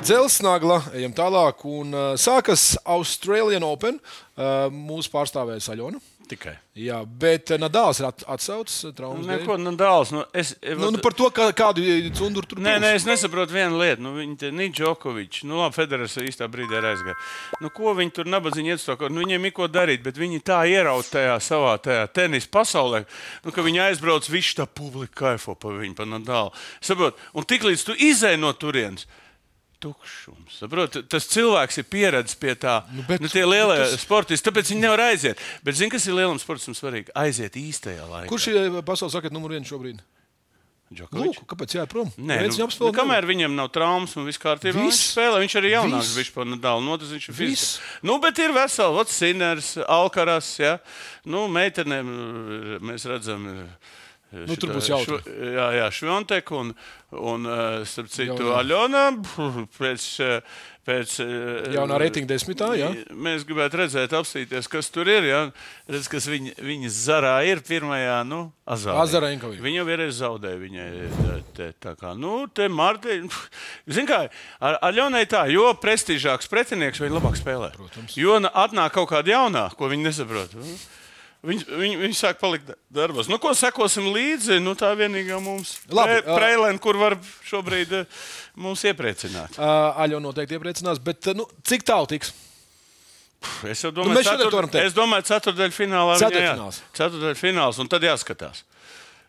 [0.05, 1.65] Dzelsnagla, ejam tālāk.
[1.65, 3.97] Un, uh, sākas Australian Open.
[4.37, 6.03] Uh, mūsu pārstāvēja Saļona.
[6.27, 6.53] Tikai.
[6.77, 9.25] Jā, bet uh, Nadals ir at atsaucis traumas.
[9.25, 9.39] dēļ.
[9.39, 10.11] Neko, nu, dāls.
[10.13, 11.83] Nu, es, Nu, nu, par to, kā, kādu
[12.17, 14.03] cunduru tur Nē, nē, es nesaprotu vienu lietu.
[14.03, 15.45] Nu, viņi te ir Džokovičs.
[15.47, 17.29] Nu, labi, Federers īstā brīdī ir aizgājis.
[17.63, 18.97] Nu, ko viņi tur nabadzīgi iet uz to?
[19.07, 23.05] Nu, viņiem ir ko darīt, bet viņi tā ieraut tajā savā tajā tenisa pasaulē,
[23.45, 26.51] nu, ka viņi aizbrauc, viss tā publika kaifo pa viņu, pa Nadālu.
[26.83, 27.17] Saprot?
[27.33, 29.07] Un tiklīdz tu izēj no turienes.
[29.83, 30.55] Tukšums.
[30.57, 32.79] Saprot, tas cilvēks ir pieradis pie tā.
[32.95, 34.01] Nu, bet- nu, tie lielie tas- tas...
[34.07, 35.37] sportisti, tāpēc viņi nevar aiziet.
[35.63, 37.13] Bet zini, kas ir lielam sportam svarīgi?
[37.13, 38.29] Aiziet īstajā laikā.
[38.31, 40.01] Kurš ir pasaules sakot, numur viens šobrīd?
[40.87, 41.41] Džokovičs?
[41.41, 42.07] Lūk, kāpēc jāiet prom?
[42.15, 45.41] Nē, nu, viņam nu, kamēr viņam nav traumas un viss kārtībā, viņš spēlē.
[45.43, 47.41] Viņš arī jaunāks, viņš par Nadalu notis, viņš ir Viss.
[47.43, 48.01] fizisks.
[48.07, 50.77] Nu, bet ir veseli, Vats Siners, Alkaras, ja.
[51.27, 53.43] Nu, meitenēm eh, mēs redzam.
[53.51, 53.93] eh,
[54.31, 55.17] Nu, tur šitā būs jautri.
[55.23, 56.73] Šv- Jā, jā Švontek un,
[57.15, 58.57] un eh, starp citu, Jaunā.
[58.59, 59.03] Aļona
[59.77, 60.57] pēc, eh,
[60.87, 62.89] pēc eh, Jaunā reitinga desmitā, jā.
[63.15, 65.29] Mēs gribētu redzēt, apstīties, kas tur ir.
[65.29, 65.39] Ja?
[65.87, 68.99] Redz, kas viņa, viņas zarā ir pirmajā, nu, azarā.
[69.63, 70.59] Viņa jau vienreiz zaudēja.
[70.65, 70.89] Viņai,
[71.55, 73.21] te, tā kā, nu, te Marti,
[73.95, 74.25] zin kā,
[74.59, 77.71] ar, ar Ļonai tā, jo prestižāks pretinieks, viņa labāk spēlē.
[77.79, 78.19] Protams.
[78.19, 80.59] Jo atnāk kaut kāda jaunā, ko viņi nesaprot.
[81.45, 83.27] Viņi, viņi, viņi sāk palikt darbos.
[83.29, 84.57] Nu, ko sekosim līdzi?
[84.63, 87.93] Nu, tā vienīgā mums Labi, Pre- Preilēna, kur var šobrīd
[88.57, 89.59] mums iepriecināt.
[89.59, 92.33] Uh, Aļo noteikti iepriecinās, bet nu, cik tālu tiks?
[93.69, 94.81] Es Nu, domāju, šodien cetur...
[94.81, 96.23] es domāju, ceturdaļfinālā finālā.
[96.25, 96.79] Ceturtfināls.
[96.97, 98.63] Ceturdaļfināls, un tad jāskatās.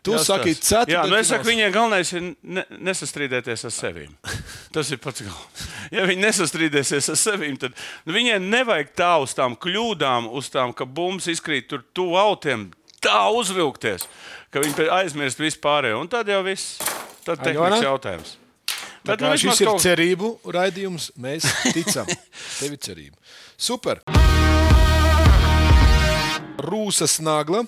[0.03, 0.61] Tu Jāskatās.
[0.63, 4.05] saki, Jā, nu es saku, viņiem galvenais ir ne, nesastrīdēties ar sevi.
[4.71, 5.67] Tas ir pats galvenais.
[5.97, 7.73] Ja viņi nesastrīdēsies ar sevi, tad
[8.05, 12.67] nu, viņiem nevajag tā uz tām kļūdām, uz tām, ka bumbas izkrīt tur tuvu autiem,
[13.01, 14.05] tā uzvilkties,
[14.53, 15.99] ka viņi aizmirst vispārējo.
[16.03, 16.77] Un tad jau viss.
[17.25, 17.49] Tad Aļona?
[17.49, 18.35] tehniski jautājums.
[18.99, 21.09] Tā Bet, nu, šis ir kaut- cerību raidījums.
[21.17, 22.05] Mēs ticam.
[22.59, 23.17] Tev ir cerība.
[23.57, 24.03] Super.
[26.59, 27.63] Rūsas nagla.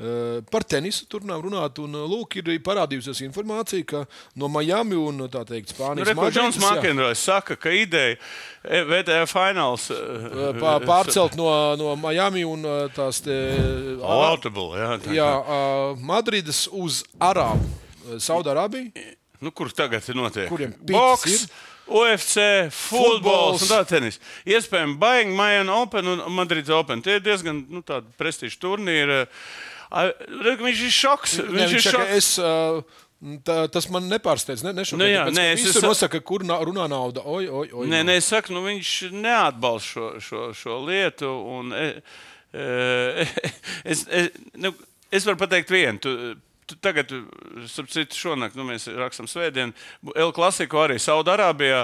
[0.00, 1.78] Eh, Par tenisu turpinām runāt.
[1.82, 6.14] Un, eh, lūk, ir parādījusies informācija, ka no Miami un tā teikt, Nu, Spānijas re,
[6.14, 8.16] ko Džons Makenrojs saka, ka ideja
[8.64, 13.36] e, VTF fināls eh, pā- pārcelt no, no Miami un eh, tās te,
[14.02, 17.68] Audible, jā, tā jā, eh, Madrides uz Arābu,
[18.16, 18.92] Saudārābiju.
[19.40, 20.48] Nu, kur tagad ir notiek?
[20.52, 21.68] Kuriem Boks, ir?
[21.90, 22.36] UFC,
[22.70, 23.62] futbols Futbols.
[23.64, 24.20] un tā tenis.
[24.46, 27.02] Iespējams, Baigi, Maijana Open un Madrids Open.
[27.02, 27.82] Tie ir diezgan nu,
[28.20, 29.08] prestiži turnīri.
[29.10, 29.24] Re,
[29.90, 31.38] Viņš ir šoks.
[31.42, 32.16] Ne, Viņš ir viņš saka, šoks.
[32.16, 32.82] es, uh,
[33.44, 34.62] tā, tas man nepārsteidz.
[34.66, 37.24] Ne, nešokē, Nu jā, tāpēc, nē, es- visur es- nosaka, kur na, runā nauda.
[37.26, 41.26] Oi, oi, oi, Nē, nē, es saku, nu, viņš neatbalsta šo, šo, šo lietu.
[41.58, 41.88] Un, e,
[42.54, 43.26] e,
[43.84, 44.72] es, es, nu,
[45.10, 45.98] es varu pateikt vienu.
[45.98, 46.14] Tu,
[46.70, 47.10] tu tagad,
[47.66, 49.74] starp citu, šonakt nu, mēs rakstām svētdienu.
[50.14, 51.80] El Klasiko arī Saudārābijā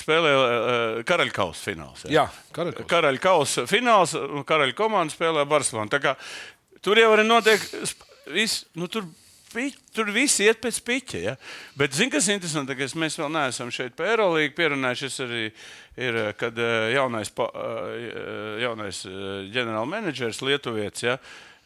[0.00, 2.06] spēlē uh, karaļkausa fināls.
[2.08, 2.24] Jā,
[2.56, 2.88] Karaļkaus.
[2.88, 5.92] Karaļa kausa fināls, un karaļa komanda spēlē Barcelonu.
[6.80, 9.04] Kā Tur jau notiek, sp- viss, nu, tur,
[9.92, 11.20] tur viss iet pēc piķa.
[11.20, 11.34] Ja?
[11.76, 15.10] Bet, zini, kas ir interesanti, ka mēs vēl neesam šeit pie Eirolandes pierunājuši.
[15.10, 15.42] Šis arī
[16.00, 19.02] ir, kad eh, jaunais, eh, jaunais
[19.52, 21.04] ģenerālmenedžers Lietuvietis.
[21.04, 21.18] Ja?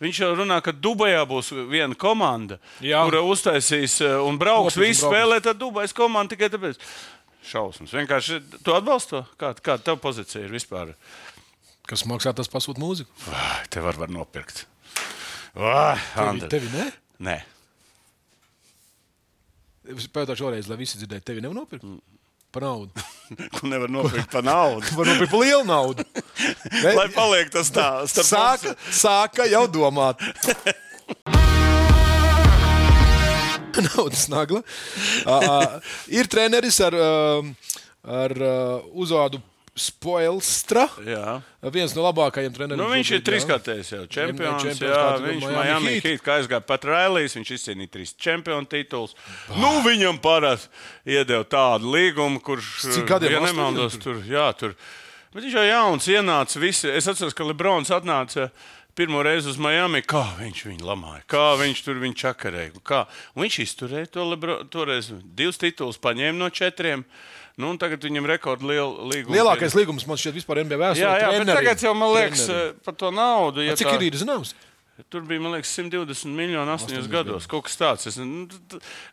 [0.02, 3.04] Viņš jau runā, ka Dubajā būs viena komanda, Jā.
[3.06, 4.74] kura uztaisīs eh, un brauks.
[4.74, 5.04] Brauks.
[5.06, 6.82] spēlē, tad Dubajas komanda tikai tāpēc.
[7.44, 7.92] Šausmas.
[7.94, 9.22] Vienkārši tu atbalsti to?
[9.38, 10.96] Kāda kā tev pozīcija ir vispār?
[11.86, 13.12] Kas maksā, tas pasūta mūziku.
[13.28, 14.64] Vai, te var, var nopirkt.
[15.54, 16.86] Vai, Tevi, tevi ne?
[17.22, 17.36] Nē,
[19.84, 21.84] Es pajautāšu vēlreiz, lai visi dzirdētu, tevi nevar nopirkt.
[22.54, 23.02] Par naudu.
[23.56, 24.86] ko nevar nopirkt par naudu.
[24.96, 26.06] Var nopirkt par lielu naudu.
[26.14, 26.92] Ne?
[26.98, 30.22] Lai paliek tas tā, Sāka, sāka jau domāt.
[33.90, 34.62] Naudas nagla.
[35.26, 35.76] Uh,
[36.08, 37.74] ir treneris ar, uh,
[38.06, 39.42] ar uh, uzvārdu
[39.74, 40.84] Spoilstra.
[41.02, 41.40] Jā.
[41.74, 42.78] Viens no labākajiem treneriem.
[42.78, 43.24] Nu, viņš ir jā.
[43.26, 44.62] trīskārtējs jau čempions.
[44.62, 46.22] čempions, Jā, kā tu viņš Miami Heat.
[46.22, 49.16] Kā aizgāja pat Railijas, viņš izcīnīja trīs čempionu titulus.
[49.58, 50.70] Nu, viņam parasti
[51.16, 53.34] iedeva tādu līgumu, kurš, Cik gadiem?
[53.34, 54.78] ja nemaldos, tur, jā, tur.
[55.34, 58.52] Bet viņš jau jauns ienāca, visi, es atceros, ka Lebrons atnāca
[58.94, 63.00] pirmo reizi uz Miami, kā viņš viņu lamāja, kā viņš tur viņu čakarēja.
[63.34, 67.02] Viņš izturēja to Lebron, toreiz divus titulus, paņēma no četriem.
[67.56, 69.36] Nu, tagad viņam rekords liela līguma.
[69.36, 71.04] Lielākais līgums man šķiet vispār NBA vēsturē.
[71.06, 71.58] Jā, jā bet treneriem.
[71.60, 72.70] tagad jau man liekas Treneriem.
[72.74, 73.62] eh, par to naudu.
[73.62, 74.54] Ja Cik tā- ir, ir zināms?
[75.10, 77.46] Tur bija, man liekas, 120 miljoni astoņos gados.
[77.50, 78.06] Kaut kas tāds.
[78.06, 78.46] Es, nu,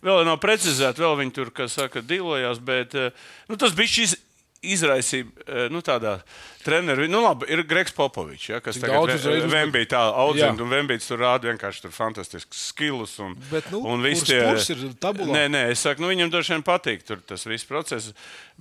[0.06, 3.10] vēl nav precizēts, vēl viņi tur, kā saka, dilojās, bet eh,
[3.50, 4.18] nu, tas bija šis.
[4.62, 6.20] Izraisīja eh, nu, tādā
[6.66, 7.08] treneru.
[7.12, 11.20] Nu, labi, ir Gregs Popovičs, ja, kas tagad uzmet- Vembija tā audzina, un Vembijs tur
[11.24, 13.18] rāda vienkārši tur fantastisks skills.
[13.20, 15.34] Un, Bet, nu, un visi kurs tie ir tabulā?
[15.36, 18.12] Nē, nē, es saku, nu, viņam droši vien patīk tur tas viss process.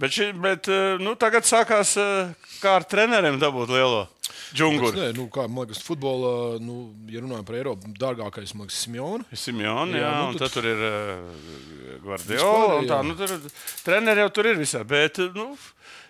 [0.00, 2.32] Bet, ši, bet eh, nu, tagad sākās eh,
[2.62, 4.06] kā ar treneriem dabūt lielo
[4.54, 4.96] džunguru.
[4.96, 9.24] Nē, nu, kā, man liekas, futbolā, nu, ja runājam par Eiropu, dārgākais, man liekas, Simona.
[9.34, 12.80] Simjons, jā, Jā, nu tad- tad tur ir uh, Guardiola.
[12.80, 13.36] Vispār, Tā, nu, tur,
[13.84, 14.82] treneri jau tur ir visā.
[14.86, 15.52] Bet, uh, nu,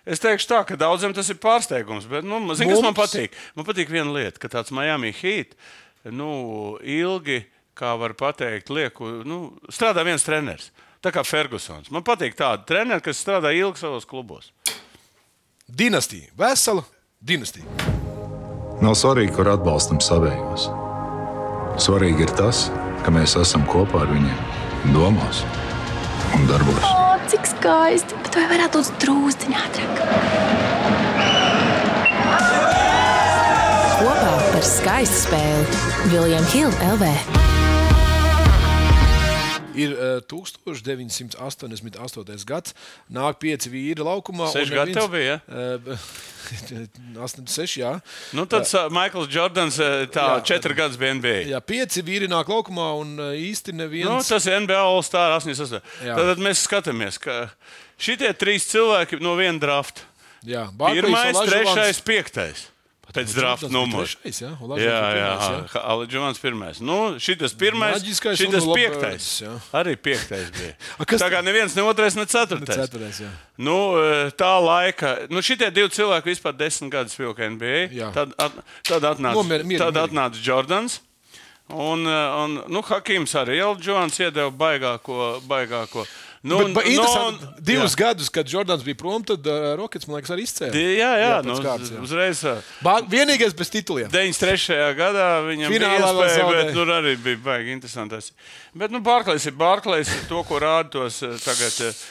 [0.05, 2.07] es teikšu tā, ka daudziem tas ir pārsteigums.
[2.09, 3.37] Bet, nu, zin, kas man Mums- patīk?
[3.55, 5.55] Man patīk viena lieta, ka tāds Miami Heat
[6.05, 7.43] nu, ilgi,
[7.77, 10.71] kā var teikt, lieku, nu, strādā viens treneris.
[11.01, 11.89] Tā kā Fergusons.
[11.89, 14.51] Man patīk tāda treneri, kas strādā ilgi savos klubos.
[15.67, 16.29] Dinastija.
[16.37, 16.83] Vesela
[17.21, 17.65] dinastija.
[18.81, 20.67] Nav svarīgi, kur atbalstam savējos.
[21.81, 22.67] Svarīgi ir tas,
[23.05, 24.41] ka mēs esam kopā ar viņiem,
[24.93, 25.41] domās
[26.37, 26.81] un darbos.
[26.87, 28.17] O, cik skaisti!
[28.25, 30.03] Bet vai varētu būt drūzdiņā ātrāk?
[34.01, 37.50] Kopā par skaistu spēli Viljams Hilde LV.
[39.75, 42.45] Ir uh, 1988.
[42.47, 42.73] gads,
[43.11, 44.47] nāk pieci vīri laukumā.
[44.51, 45.97] Seši gadi tev bija, Uh,
[47.15, 47.93] 86, jā.
[48.35, 49.77] Nu, tad uh, Maikls Jordans
[50.11, 50.41] tā Jā.
[50.43, 51.37] četri gadus bija NBA.
[51.53, 54.09] Jā, pieci vīri nāk laukumā un īsti neviens.
[54.09, 55.79] Nu, tas ir NBA All-Star 88.
[56.07, 56.15] Jā.
[56.19, 57.45] Tad mēs skatāmies, ka
[58.01, 60.01] šitie trīs cilvēki no viena drafta.
[60.43, 62.67] jā, Barklejs, Pirmais, trešais, piektais.
[63.11, 64.05] Pēc drafta numura.
[64.07, 65.81] trešais, jā, Jā, Olajuwons bija jā, pirmais, jā.
[65.91, 66.79] Alģevans pirmais.
[66.81, 69.27] Nu, šitas pirmais, Maģiskais šitas un piektais.
[69.43, 69.51] jā.
[69.75, 70.73] Arī piektais bija.
[71.23, 72.77] Tā kā neviens, ne otrais, ne ceturtais.
[72.85, 73.29] Ceturtais, jā.
[73.61, 77.89] Nu, eh, tā laika, nu, šitie divi cilvēki vispār desmit gadus vilka NBA.
[77.91, 78.11] Jā.
[78.15, 78.51] Tad, at,
[78.87, 80.11] tad atnāca, Nomier- mierīgi, tad mierīgi.
[80.11, 80.99] atnāca Jordans.
[81.71, 85.39] Un, eh, un nu, Hakims arī Jordans iedeva baigāko.
[85.47, 86.03] baigāko.
[86.43, 87.97] Nu, Bet, bet nu, un- divus jā.
[87.99, 90.93] gadus, kad Jordans bija prom, tad uh, Rockets, man liekas, arī izcēlīja.
[90.97, 91.99] Jā, jā, Jā, nu, pēc kārtas, jā.
[92.01, 92.41] uzreiz.
[92.81, 94.09] Ba- Vienīgais bez tituliem.
[94.09, 94.79] 93.
[94.97, 98.23] gadā viņam Finālā bija iespēja, bet tur arī bija baigi interesanti.
[98.73, 101.77] Bet nu, Barklais ir Barklais, to, ko rāda tos tagad.
[101.91, 102.01] eh,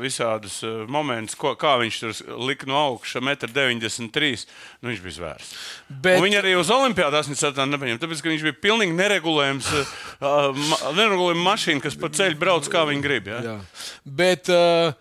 [0.00, 4.38] Visādus eh, momentus, ko, kā viņš tur lika no augšas, 1,93 m.
[4.80, 5.50] Nu, viņš bija zvērs.
[5.90, 6.22] Bet-.
[6.24, 7.66] Viņa arī uz Olimpādu 87.
[7.74, 9.92] nepaņēma, tāpēc, ka viņš bija pilnīgi neregulējams, uh,
[10.56, 13.28] ma, neregulējama mašīna, kas pa ceļu brauc kā viņi grib.
[13.34, 13.42] Ja?
[13.44, 13.58] Jā.
[14.22, 14.96] Bet, uh,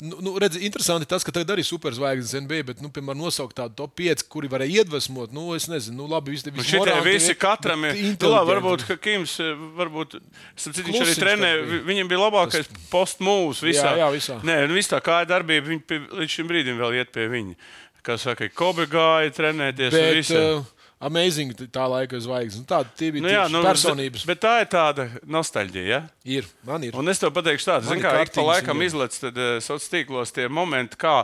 [0.00, 3.74] nu, nu, redz, interesanti tas, ka tagad arī superzvaigznes NBA, bet, nu, piemēram, nosaukt tādu
[3.80, 5.32] top 5, kuri varēja iedvesmot.
[5.34, 7.98] Nu, es nezinu, nu, labi, visi Nu, visi Šitie moranti, visi katram ir.
[8.20, 10.18] Nu, labi, varbūt ka Kims, eh, varbūt,
[10.56, 11.50] citu, viņš arī trenē.
[11.66, 11.82] bija.
[11.90, 13.92] Viņam bija labākais postmūvs visā.
[13.92, 14.38] Jā, jā, visā.
[14.46, 17.58] Nē, nu, viss tā kā darbība, viņi pie, līdz šim brīdim vēl iet pie viņa.
[18.06, 19.92] Kā saka, Kobe gāja trenēties.
[19.92, 20.36] un Bet, visi.
[20.38, 20.62] uh,
[21.00, 22.62] amazing tā laika zvaigznes.
[22.62, 24.24] Nu, tāda bija Nu, jā, nu, personības.
[24.28, 25.86] Bet tā ir tāda nostalģija.
[25.88, 26.00] Ja?
[26.38, 26.96] Ir, man ir.
[26.98, 29.30] Un es tev pateikšu, tādu, zin, kā ik pa laikam izlaiž uh,
[29.62, 31.20] sociālos tīklos tie momenti, kā,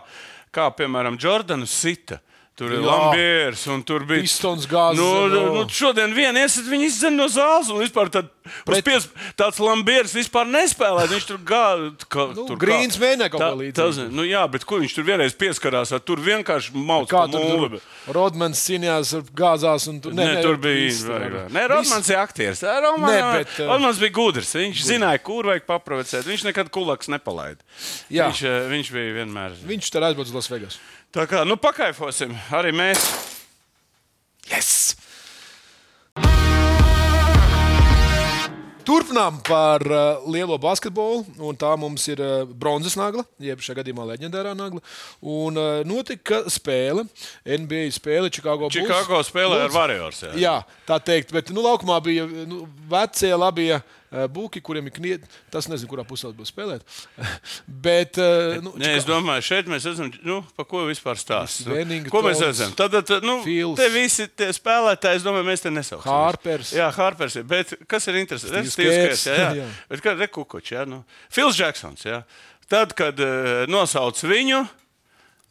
[0.54, 2.20] kā piemēram, Jordanu sita.
[2.54, 2.86] Tur ir Jā.
[2.86, 7.26] Lambieris, un tur bija Pistons gāzes Nu, zem, nu, šodien vien iesiet, viņi izdzen no
[7.26, 8.28] zāles, un vispār tad,
[8.62, 11.08] Pret- pies, tāds Lambieris vispār nespēlē.
[11.10, 11.90] Viņš tur gāja.
[12.36, 14.06] Nu, Grīns mēģināja kaut ko līdzīgu.
[14.14, 17.82] Nu, jā, bet kur viņš tur vienreiz pieskarās, ar tur vienkārši mauc Kā tur bija?
[18.14, 19.88] Rodmans cīnījās ar gāzās.
[19.90, 21.18] Un, tur bija viss tur īstenībā.
[21.26, 21.44] arī.
[21.58, 22.62] Nē, Rodmans ir aktieris.
[22.62, 24.54] Roman, nē, bet, uh, Rodmans bija gudrs.
[24.60, 26.28] Viņš zināja, kur vajag paprovocēt.
[26.28, 27.64] Viņš nekad kulaks nepalaida.
[28.12, 29.58] Viņš, eh, viņš bija vienmēr.
[29.64, 30.78] Viņš tur aizbrauca uz Lasvegas.
[31.14, 32.32] Tā kā, nu, pakaifosim.
[32.58, 33.04] Arī mēs.
[34.50, 34.96] Yes!
[38.84, 41.22] Turpinām par uh, lielo basketbolu,
[41.56, 44.82] tā mums ir uh, bronzas nagla, jeb šajā gadījumā leģendārā nagla.
[45.22, 47.06] Un uh, notika spēle,
[47.46, 48.74] NBA spēle Chicago Bulls.
[48.74, 49.78] Čikāgo spēlē ar Bulls.
[49.78, 50.22] Warriors.
[50.26, 50.34] Jā.
[50.42, 50.56] Jā,
[50.90, 55.28] tā teikt, bet nu, laukumā bija nu, vecie, labie uh, buki, kuriem ir knieti.
[55.52, 56.84] Tas nezinu, kurā pusē būs spēlēt.
[57.86, 61.66] Bet, uh, nu, Nē, es domāju, šeit mēs redzam, nu, par ko vispār stāsta.
[61.68, 62.72] Svenninga Ko mēs redzam?
[62.78, 63.76] Tad, tad nu, Fils.
[63.80, 66.10] te visi tie spēlētāji, es domāju, mēs te nesauksim.
[66.12, 66.72] Harpers.
[66.76, 67.38] Jā, Harpers.
[67.40, 67.48] Ir.
[67.50, 68.54] Bet kas ir interesanti?
[68.54, 69.52] Steve's Steve's Kerrs, Kerrs, Jā, jā.
[69.64, 69.68] jā.
[69.90, 70.86] Bet kā Rekukoč, jā.
[70.88, 71.02] Nu.
[71.32, 72.22] Fils Džeksons, jā.
[72.70, 74.62] Tad, kad uh, nosauc viņu,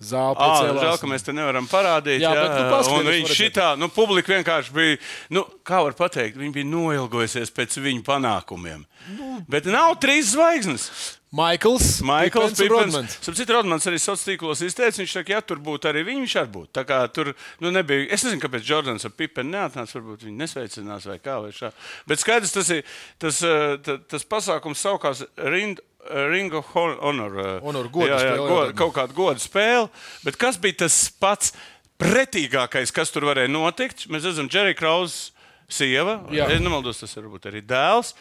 [0.03, 2.19] Zāle Ah, žēl, ka mēs te nevaram parādīt.
[2.23, 4.99] Jā, bet, nu, paskaties, viņš šitā, nu, publika vienkārši bija,
[5.33, 8.85] nu, kā var teikt, viņi bija noilgojusies pēc viņu panākumiem.
[9.17, 10.89] Nu, bet nav trīs zvaigznes.
[11.33, 12.59] Maikls, Maikls.
[12.69, 13.15] Rodmans.
[13.25, 16.51] Sapratu, Rodmans arī sociālos tīklos izteica, viņš saka, ja tur būtu arī viņi, viņš arī
[16.53, 16.69] būtu.
[16.77, 17.31] Tā kā tur
[17.63, 18.05] nu, nebija.
[18.13, 19.97] Es nezinu, kāpēc Jordans ar Pipenu neatnāca.
[19.97, 21.39] Varbūt viņi nesveicinās vai kā.
[21.41, 21.71] Vai šā.
[22.05, 22.83] Bet skaidrs, tas ir
[23.17, 25.81] tas, eh, ta- tas pasākums saukās Rind.
[26.29, 27.39] Ring of Honor.
[27.39, 28.75] eh, Honor goda jā, jā, spēle, jā, go, tad.
[28.81, 29.89] kaut kāda goda spēle.
[30.23, 31.53] Bet kas bija tas pats
[32.01, 34.07] pretīgākais, kas tur varēja notikt?
[34.11, 35.31] Mēs redzam, Jerry Krauss
[35.71, 36.19] sieva.
[36.33, 36.49] Jā.
[36.51, 38.13] Es nemaldos, tas varbūt arī dēls.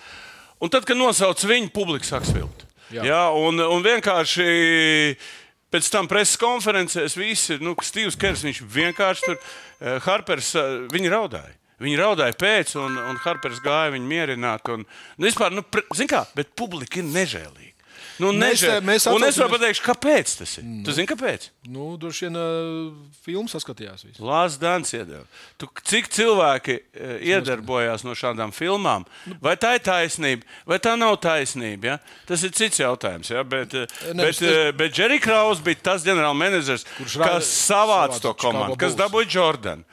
[0.63, 2.67] Un tad, kad nosauc viņu, publika sāk svilpt.
[2.93, 3.03] Jā.
[3.09, 5.17] Jā, un, un vienkārši
[5.73, 9.39] pēc tam preses konferencēs visi, nu, Steve's Kers, viņš vienkārši tur,
[9.81, 11.57] eh, Harpers, eh, viņi raudāja.
[11.83, 14.69] Viņi raudāja pēc, un, un Harpers gāja viņu mierināt.
[14.71, 14.85] Un,
[15.17, 17.72] nu, vispār, nu, pre- kā, bet publika ir nežēlīga.
[18.21, 18.81] Nu, Mēs nežēl...
[18.85, 20.65] mēs un es atsaucamies- pateikšu, kāpēc tas ir.
[20.67, 20.83] Mm.
[20.85, 21.47] Tu zini, kāpēc?
[21.73, 22.93] Nu, droši vien uh,
[23.25, 24.05] filmu saskatījās.
[24.21, 25.23] Lāsas Dārns iedeva.
[25.57, 29.07] Tu, cik cilvēki e, iedarbojās no šādām filmām?
[29.41, 31.95] Vai tā ir taisnība, vai tā nav taisnība?
[31.95, 31.99] Ja?
[32.29, 33.31] Tas ir cits jautājums.
[33.33, 33.43] Ja?
[33.47, 36.85] Bet, e, Ne, bet, es- bet Jerry Kraus bija tas ģenerālmenedžers,
[37.17, 39.85] kas savāca to komandu, kas dabūja Jordanu.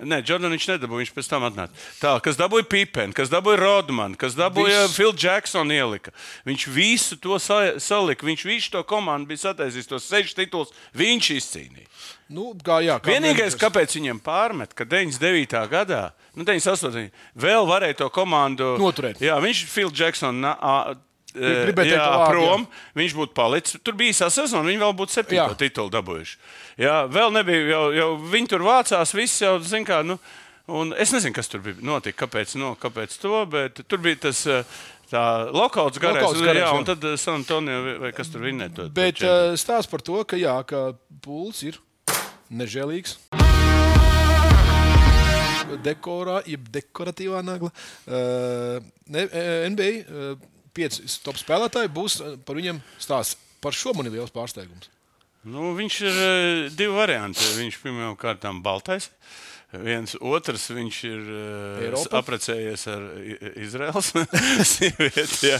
[0.00, 1.82] Nē, Jordanu viņš nedabūja, viņš pēc tam atnāca.
[2.00, 4.86] Tā, kas dabūja Pipenu, kas dabūja Rodmanu, kas dabūja.
[4.90, 6.14] Phil Jacksonu ielika.
[6.48, 11.28] Viņš visu to sa salika, viņš visu to komandu bija sataisījis, tos sešus titulus viņš
[11.36, 11.86] izcīnīja.
[12.32, 13.60] Nu, kā, jā, kā Vienīgais, menedžers.
[13.60, 15.60] kāpēc viņiem pārmet, ka 99.
[15.70, 16.02] gadā,
[16.34, 17.12] nu, 98.
[17.36, 19.20] vēl varēja to komandu Noturēt.
[19.22, 20.40] Jā, viņš Phil Jackson.
[21.32, 22.66] E, gribēju teikt jā, to vārdu, prom,
[23.00, 23.80] viņš būtu palicis.
[23.84, 25.58] Tur bija īsā sezona, viņi vēl būtu septīto Jā.
[25.58, 26.38] titulu dabūjuši.
[26.84, 30.18] Jā, vēl nebija, jau, jau viņi tur vācās, viss jau, zin kā, nu,
[30.68, 34.46] un es nezinu, kas tur bija notika, kāpēc, no, kāpēc to, bet tur bija tas.
[34.46, 34.62] e,
[35.12, 36.76] Tā lokāls garais, Lokauts jā, garais, jā, jā.
[36.78, 38.86] un tad eh, San Antonio vai- kas tur vinnēja to.
[38.88, 41.76] to Bet uh, stāsts par to, ka, jā, ka pūlis ir
[42.48, 43.18] nežēlīgs.
[45.84, 47.68] Dekorā, jeb dekoratīvā nagla.
[48.06, 48.80] Uh,
[49.12, 50.32] ne, eh, NBA uh,
[50.74, 53.38] pieci top spēlētāji būs eh, par viņiem stāsts.
[53.62, 54.90] Par šo man ir liels pārsteigums.
[55.46, 57.46] Nu, viņš ir eh, divi varianti.
[57.58, 59.10] Viņš pirmām kārtām baltais.
[59.72, 62.18] Viens otrs, viņš ir uh, Eiropa?
[62.20, 63.06] apprecējies ar
[63.56, 64.10] Izraels
[64.72, 65.52] sievieti.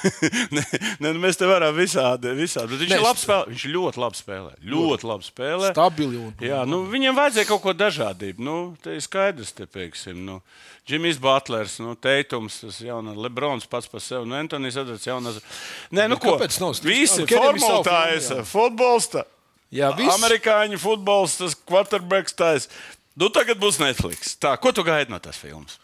[0.56, 0.62] ne,
[1.02, 2.30] ne, nu mēs te varam visādi.
[2.38, 2.78] visādi.
[2.84, 3.50] Viņš labs spēlē.
[3.50, 4.54] Viņš ļoti labi spēlē.
[4.70, 5.72] Ļoti labi spēlē.
[5.74, 8.46] Stabili un Jā, nu, viņam vajadzēja kaut ko dažādību.
[8.46, 10.22] Nu, te ir skaidrs, te pieksim.
[10.28, 10.38] Nu,
[10.86, 15.40] Džimijs Butlers, nu, Teitums, tas jaunais Lebrons pats par sevi, nu, Antonijs Edvards, jaunais.
[15.90, 16.36] Nē, nu, ko?
[16.36, 18.50] kāpēc nav Visi Ah, Kenijam ir savu formulētājs, filmu, jā.
[18.52, 19.08] futbols.
[19.16, 19.24] tā.
[19.74, 20.14] Jā, viss.
[20.14, 22.68] Amerikāņu futbols, tas quarterbacks tais.
[23.16, 24.34] Nu, tagad būs Netflix.
[24.40, 25.78] Tā, ko tu gaidi no tās filmas?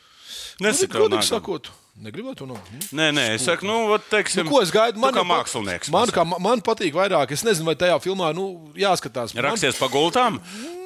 [0.61, 1.71] Nu, bet Godīgi sakot,
[2.05, 2.59] negribētu to no.
[2.95, 5.01] Nē, nē, es saku, nu, vat, teiksim, Nu, ko es gaidu?
[5.01, 5.91] Man, kā mākslinieks.
[5.93, 7.33] Man, kā, man patīk vairāk.
[7.35, 8.47] Es nezinu, vai tajā filmā nu,
[8.79, 9.33] jāskatās.
[9.35, 10.39] Man- Raksties pa gultām.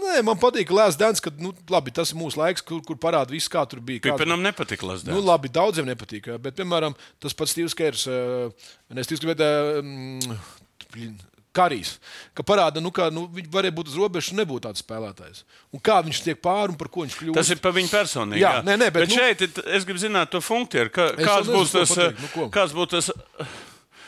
[0.07, 3.35] Nē, man patīk Lēs Dēns, ka nu, labi, tas ir mūsu laiks, kur, kur parāda
[3.35, 4.05] viss, kā tur bija.
[4.07, 5.11] Pipenam nepatika lasīt.
[5.11, 6.31] Nu, labi, daudziem nepatīk.
[6.43, 11.19] Bet, piemēram, tas pats Steve's Kers, uh, es tikai gribēju, um,
[11.57, 11.95] Karijs,
[12.37, 15.45] ka parāda, nu, ka nu, viņš varēja būt uz robežas un nebūt tāds spēlētājs.
[15.73, 17.39] Un kā viņš tiek pāri un par ko viņš kļūst.
[17.39, 18.43] Tas ir par viņu personīgi.
[18.45, 19.47] Jā, nē, nē, bet bet nu- šeit
[19.79, 20.91] es gribu zināt to funkciju.
[20.93, 23.11] Kā, kāds būs tas, pateikt, nu, kāds būs tas,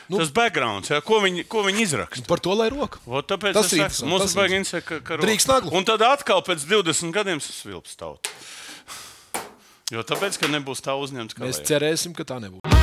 [0.09, 2.25] Nu- tas backgrounds, jā, ko viņi, ko viņi izraksta?
[2.27, 2.97] Par to lai roka.
[3.05, 5.73] Vot tāpēc Tas ir Mums tas ir ir baigi interesanti, ka, ka Drīkst naglu.
[5.77, 8.31] Un tad atkal pēc 20 gadiem tas vilps tauta.
[9.93, 11.69] Jo tāpēc, ka nebūs tā uzņemts, kā Mēs vajag.
[11.69, 12.78] cerēsim, ka tā nebūs.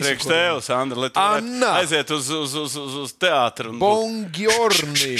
[0.00, 1.72] Priekš tevis, Andra, lai tu Anna!
[1.82, 3.70] aiziet uz, uz, uz, uz, uz teātru.
[3.74, 5.16] un- Bongiorni!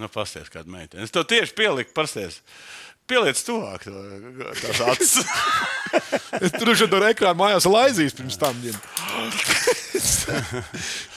[0.00, 1.04] Nu, pasties, kāda meitene.
[1.04, 2.38] Es to tieši pieliku, pasties.
[3.10, 3.82] Pieliec tuvāk
[4.62, 5.16] tās acis.
[6.40, 8.54] Es tur jau tur ekrānā mājās laizīs pirms tam.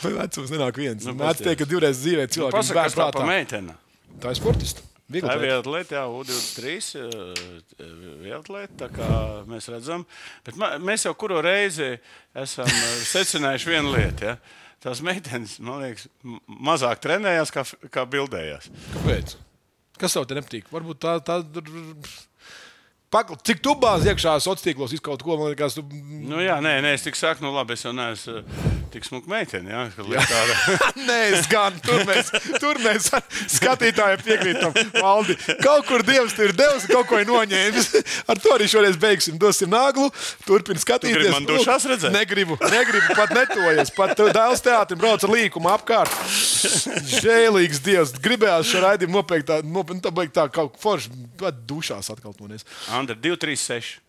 [0.02, 1.06] Vai vecums nenāk viens?
[1.06, 1.45] Nu, Nu, pasties.
[1.45, 3.76] teikt, ka divreiz dzīvē cilvēks Pasaka, kas tā pa meiteni.
[4.23, 4.82] Tā ir sportista.
[5.11, 5.49] Viegli Tā ir teikt.
[5.49, 6.73] viena lieta, jā, U23.
[8.23, 9.07] Viena lieta, tā kā
[9.51, 10.05] mēs redzam.
[10.45, 11.89] Bet mēs jau kuru reizi
[12.39, 14.29] esam eh, secinājuši vienu lietu.
[14.31, 14.37] Ja?
[14.83, 16.07] Tās meitenes, man liekas,
[16.47, 17.63] mazāk trenējās, kā,
[17.93, 18.67] kā bildējās.
[18.95, 19.35] Kāpēc?
[19.99, 20.71] Kas tev te nepatīk?
[20.73, 21.37] Varbūt tā, tā,
[23.13, 25.86] Pakl, cik tu bāzi iekšā sociālos tīklos izkaut ko, man liekas, tu.
[26.26, 29.30] Nu, jā, nē, nē, es tik saku, nu labi, es jau neesmu uh, tik smuka
[29.30, 29.71] meitene.
[29.73, 30.56] Jā, liek tāda.
[31.10, 32.30] Nē, es gan tur mēs,
[32.62, 33.10] tur mēs
[33.56, 34.76] skatītājiem piekrītam.
[34.97, 37.89] Valdi, kaut kur Dievs ir devis, kaut ko ir noņēmis.
[38.30, 39.39] Ar to arī šoreiz beigsim.
[39.41, 40.10] Dosim naglu,
[40.45, 41.17] turpin skatīties.
[41.17, 42.13] gribi man dušās redzēt?
[42.13, 43.93] Negribu, negribu pat netojies.
[43.97, 46.13] Pat dēls teātrim brauc ar līkumu apkārt.
[47.17, 48.13] Žēlīgs Dievs.
[48.23, 52.63] Gribējās šo raidījumu nopeikt tā, nopeikt tā, beigt tā kaut forši, pat dušās atkal tonies.
[52.93, 53.99] Andra, 2, 3, 6.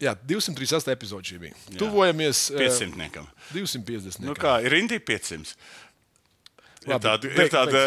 [0.00, 1.54] Jā, 238 epizode šī bija.
[1.68, 1.78] Jā.
[1.82, 3.22] Tuvojamies uh, 500.
[3.52, 4.24] 250.
[4.24, 5.52] Nu kā, ir Indija 500.
[6.80, 7.80] Ir Labi, ir tāda,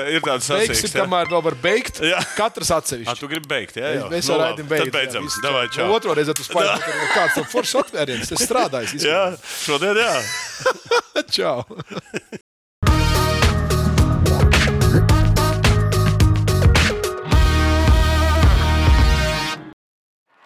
[0.46, 0.92] sasaucama.
[0.94, 1.98] kamēr vēl var beigt.
[2.06, 2.20] Jā.
[2.38, 3.16] Katrs atsevišķi.
[3.18, 4.04] tu gribi beigt, jā, jā.
[4.12, 4.92] Mēs Nu, jau labi, raidījām, beidzam.
[4.94, 5.30] Tad beidzam.
[5.48, 5.90] Davai, čau.
[5.98, 6.78] Otru reizi tu spēlē,
[7.16, 8.30] kāds tam foršs atvēriens.
[8.30, 8.94] Tas strādājis.
[9.02, 9.24] Jā,
[9.66, 10.14] šodien jā.
[11.40, 11.58] Čau.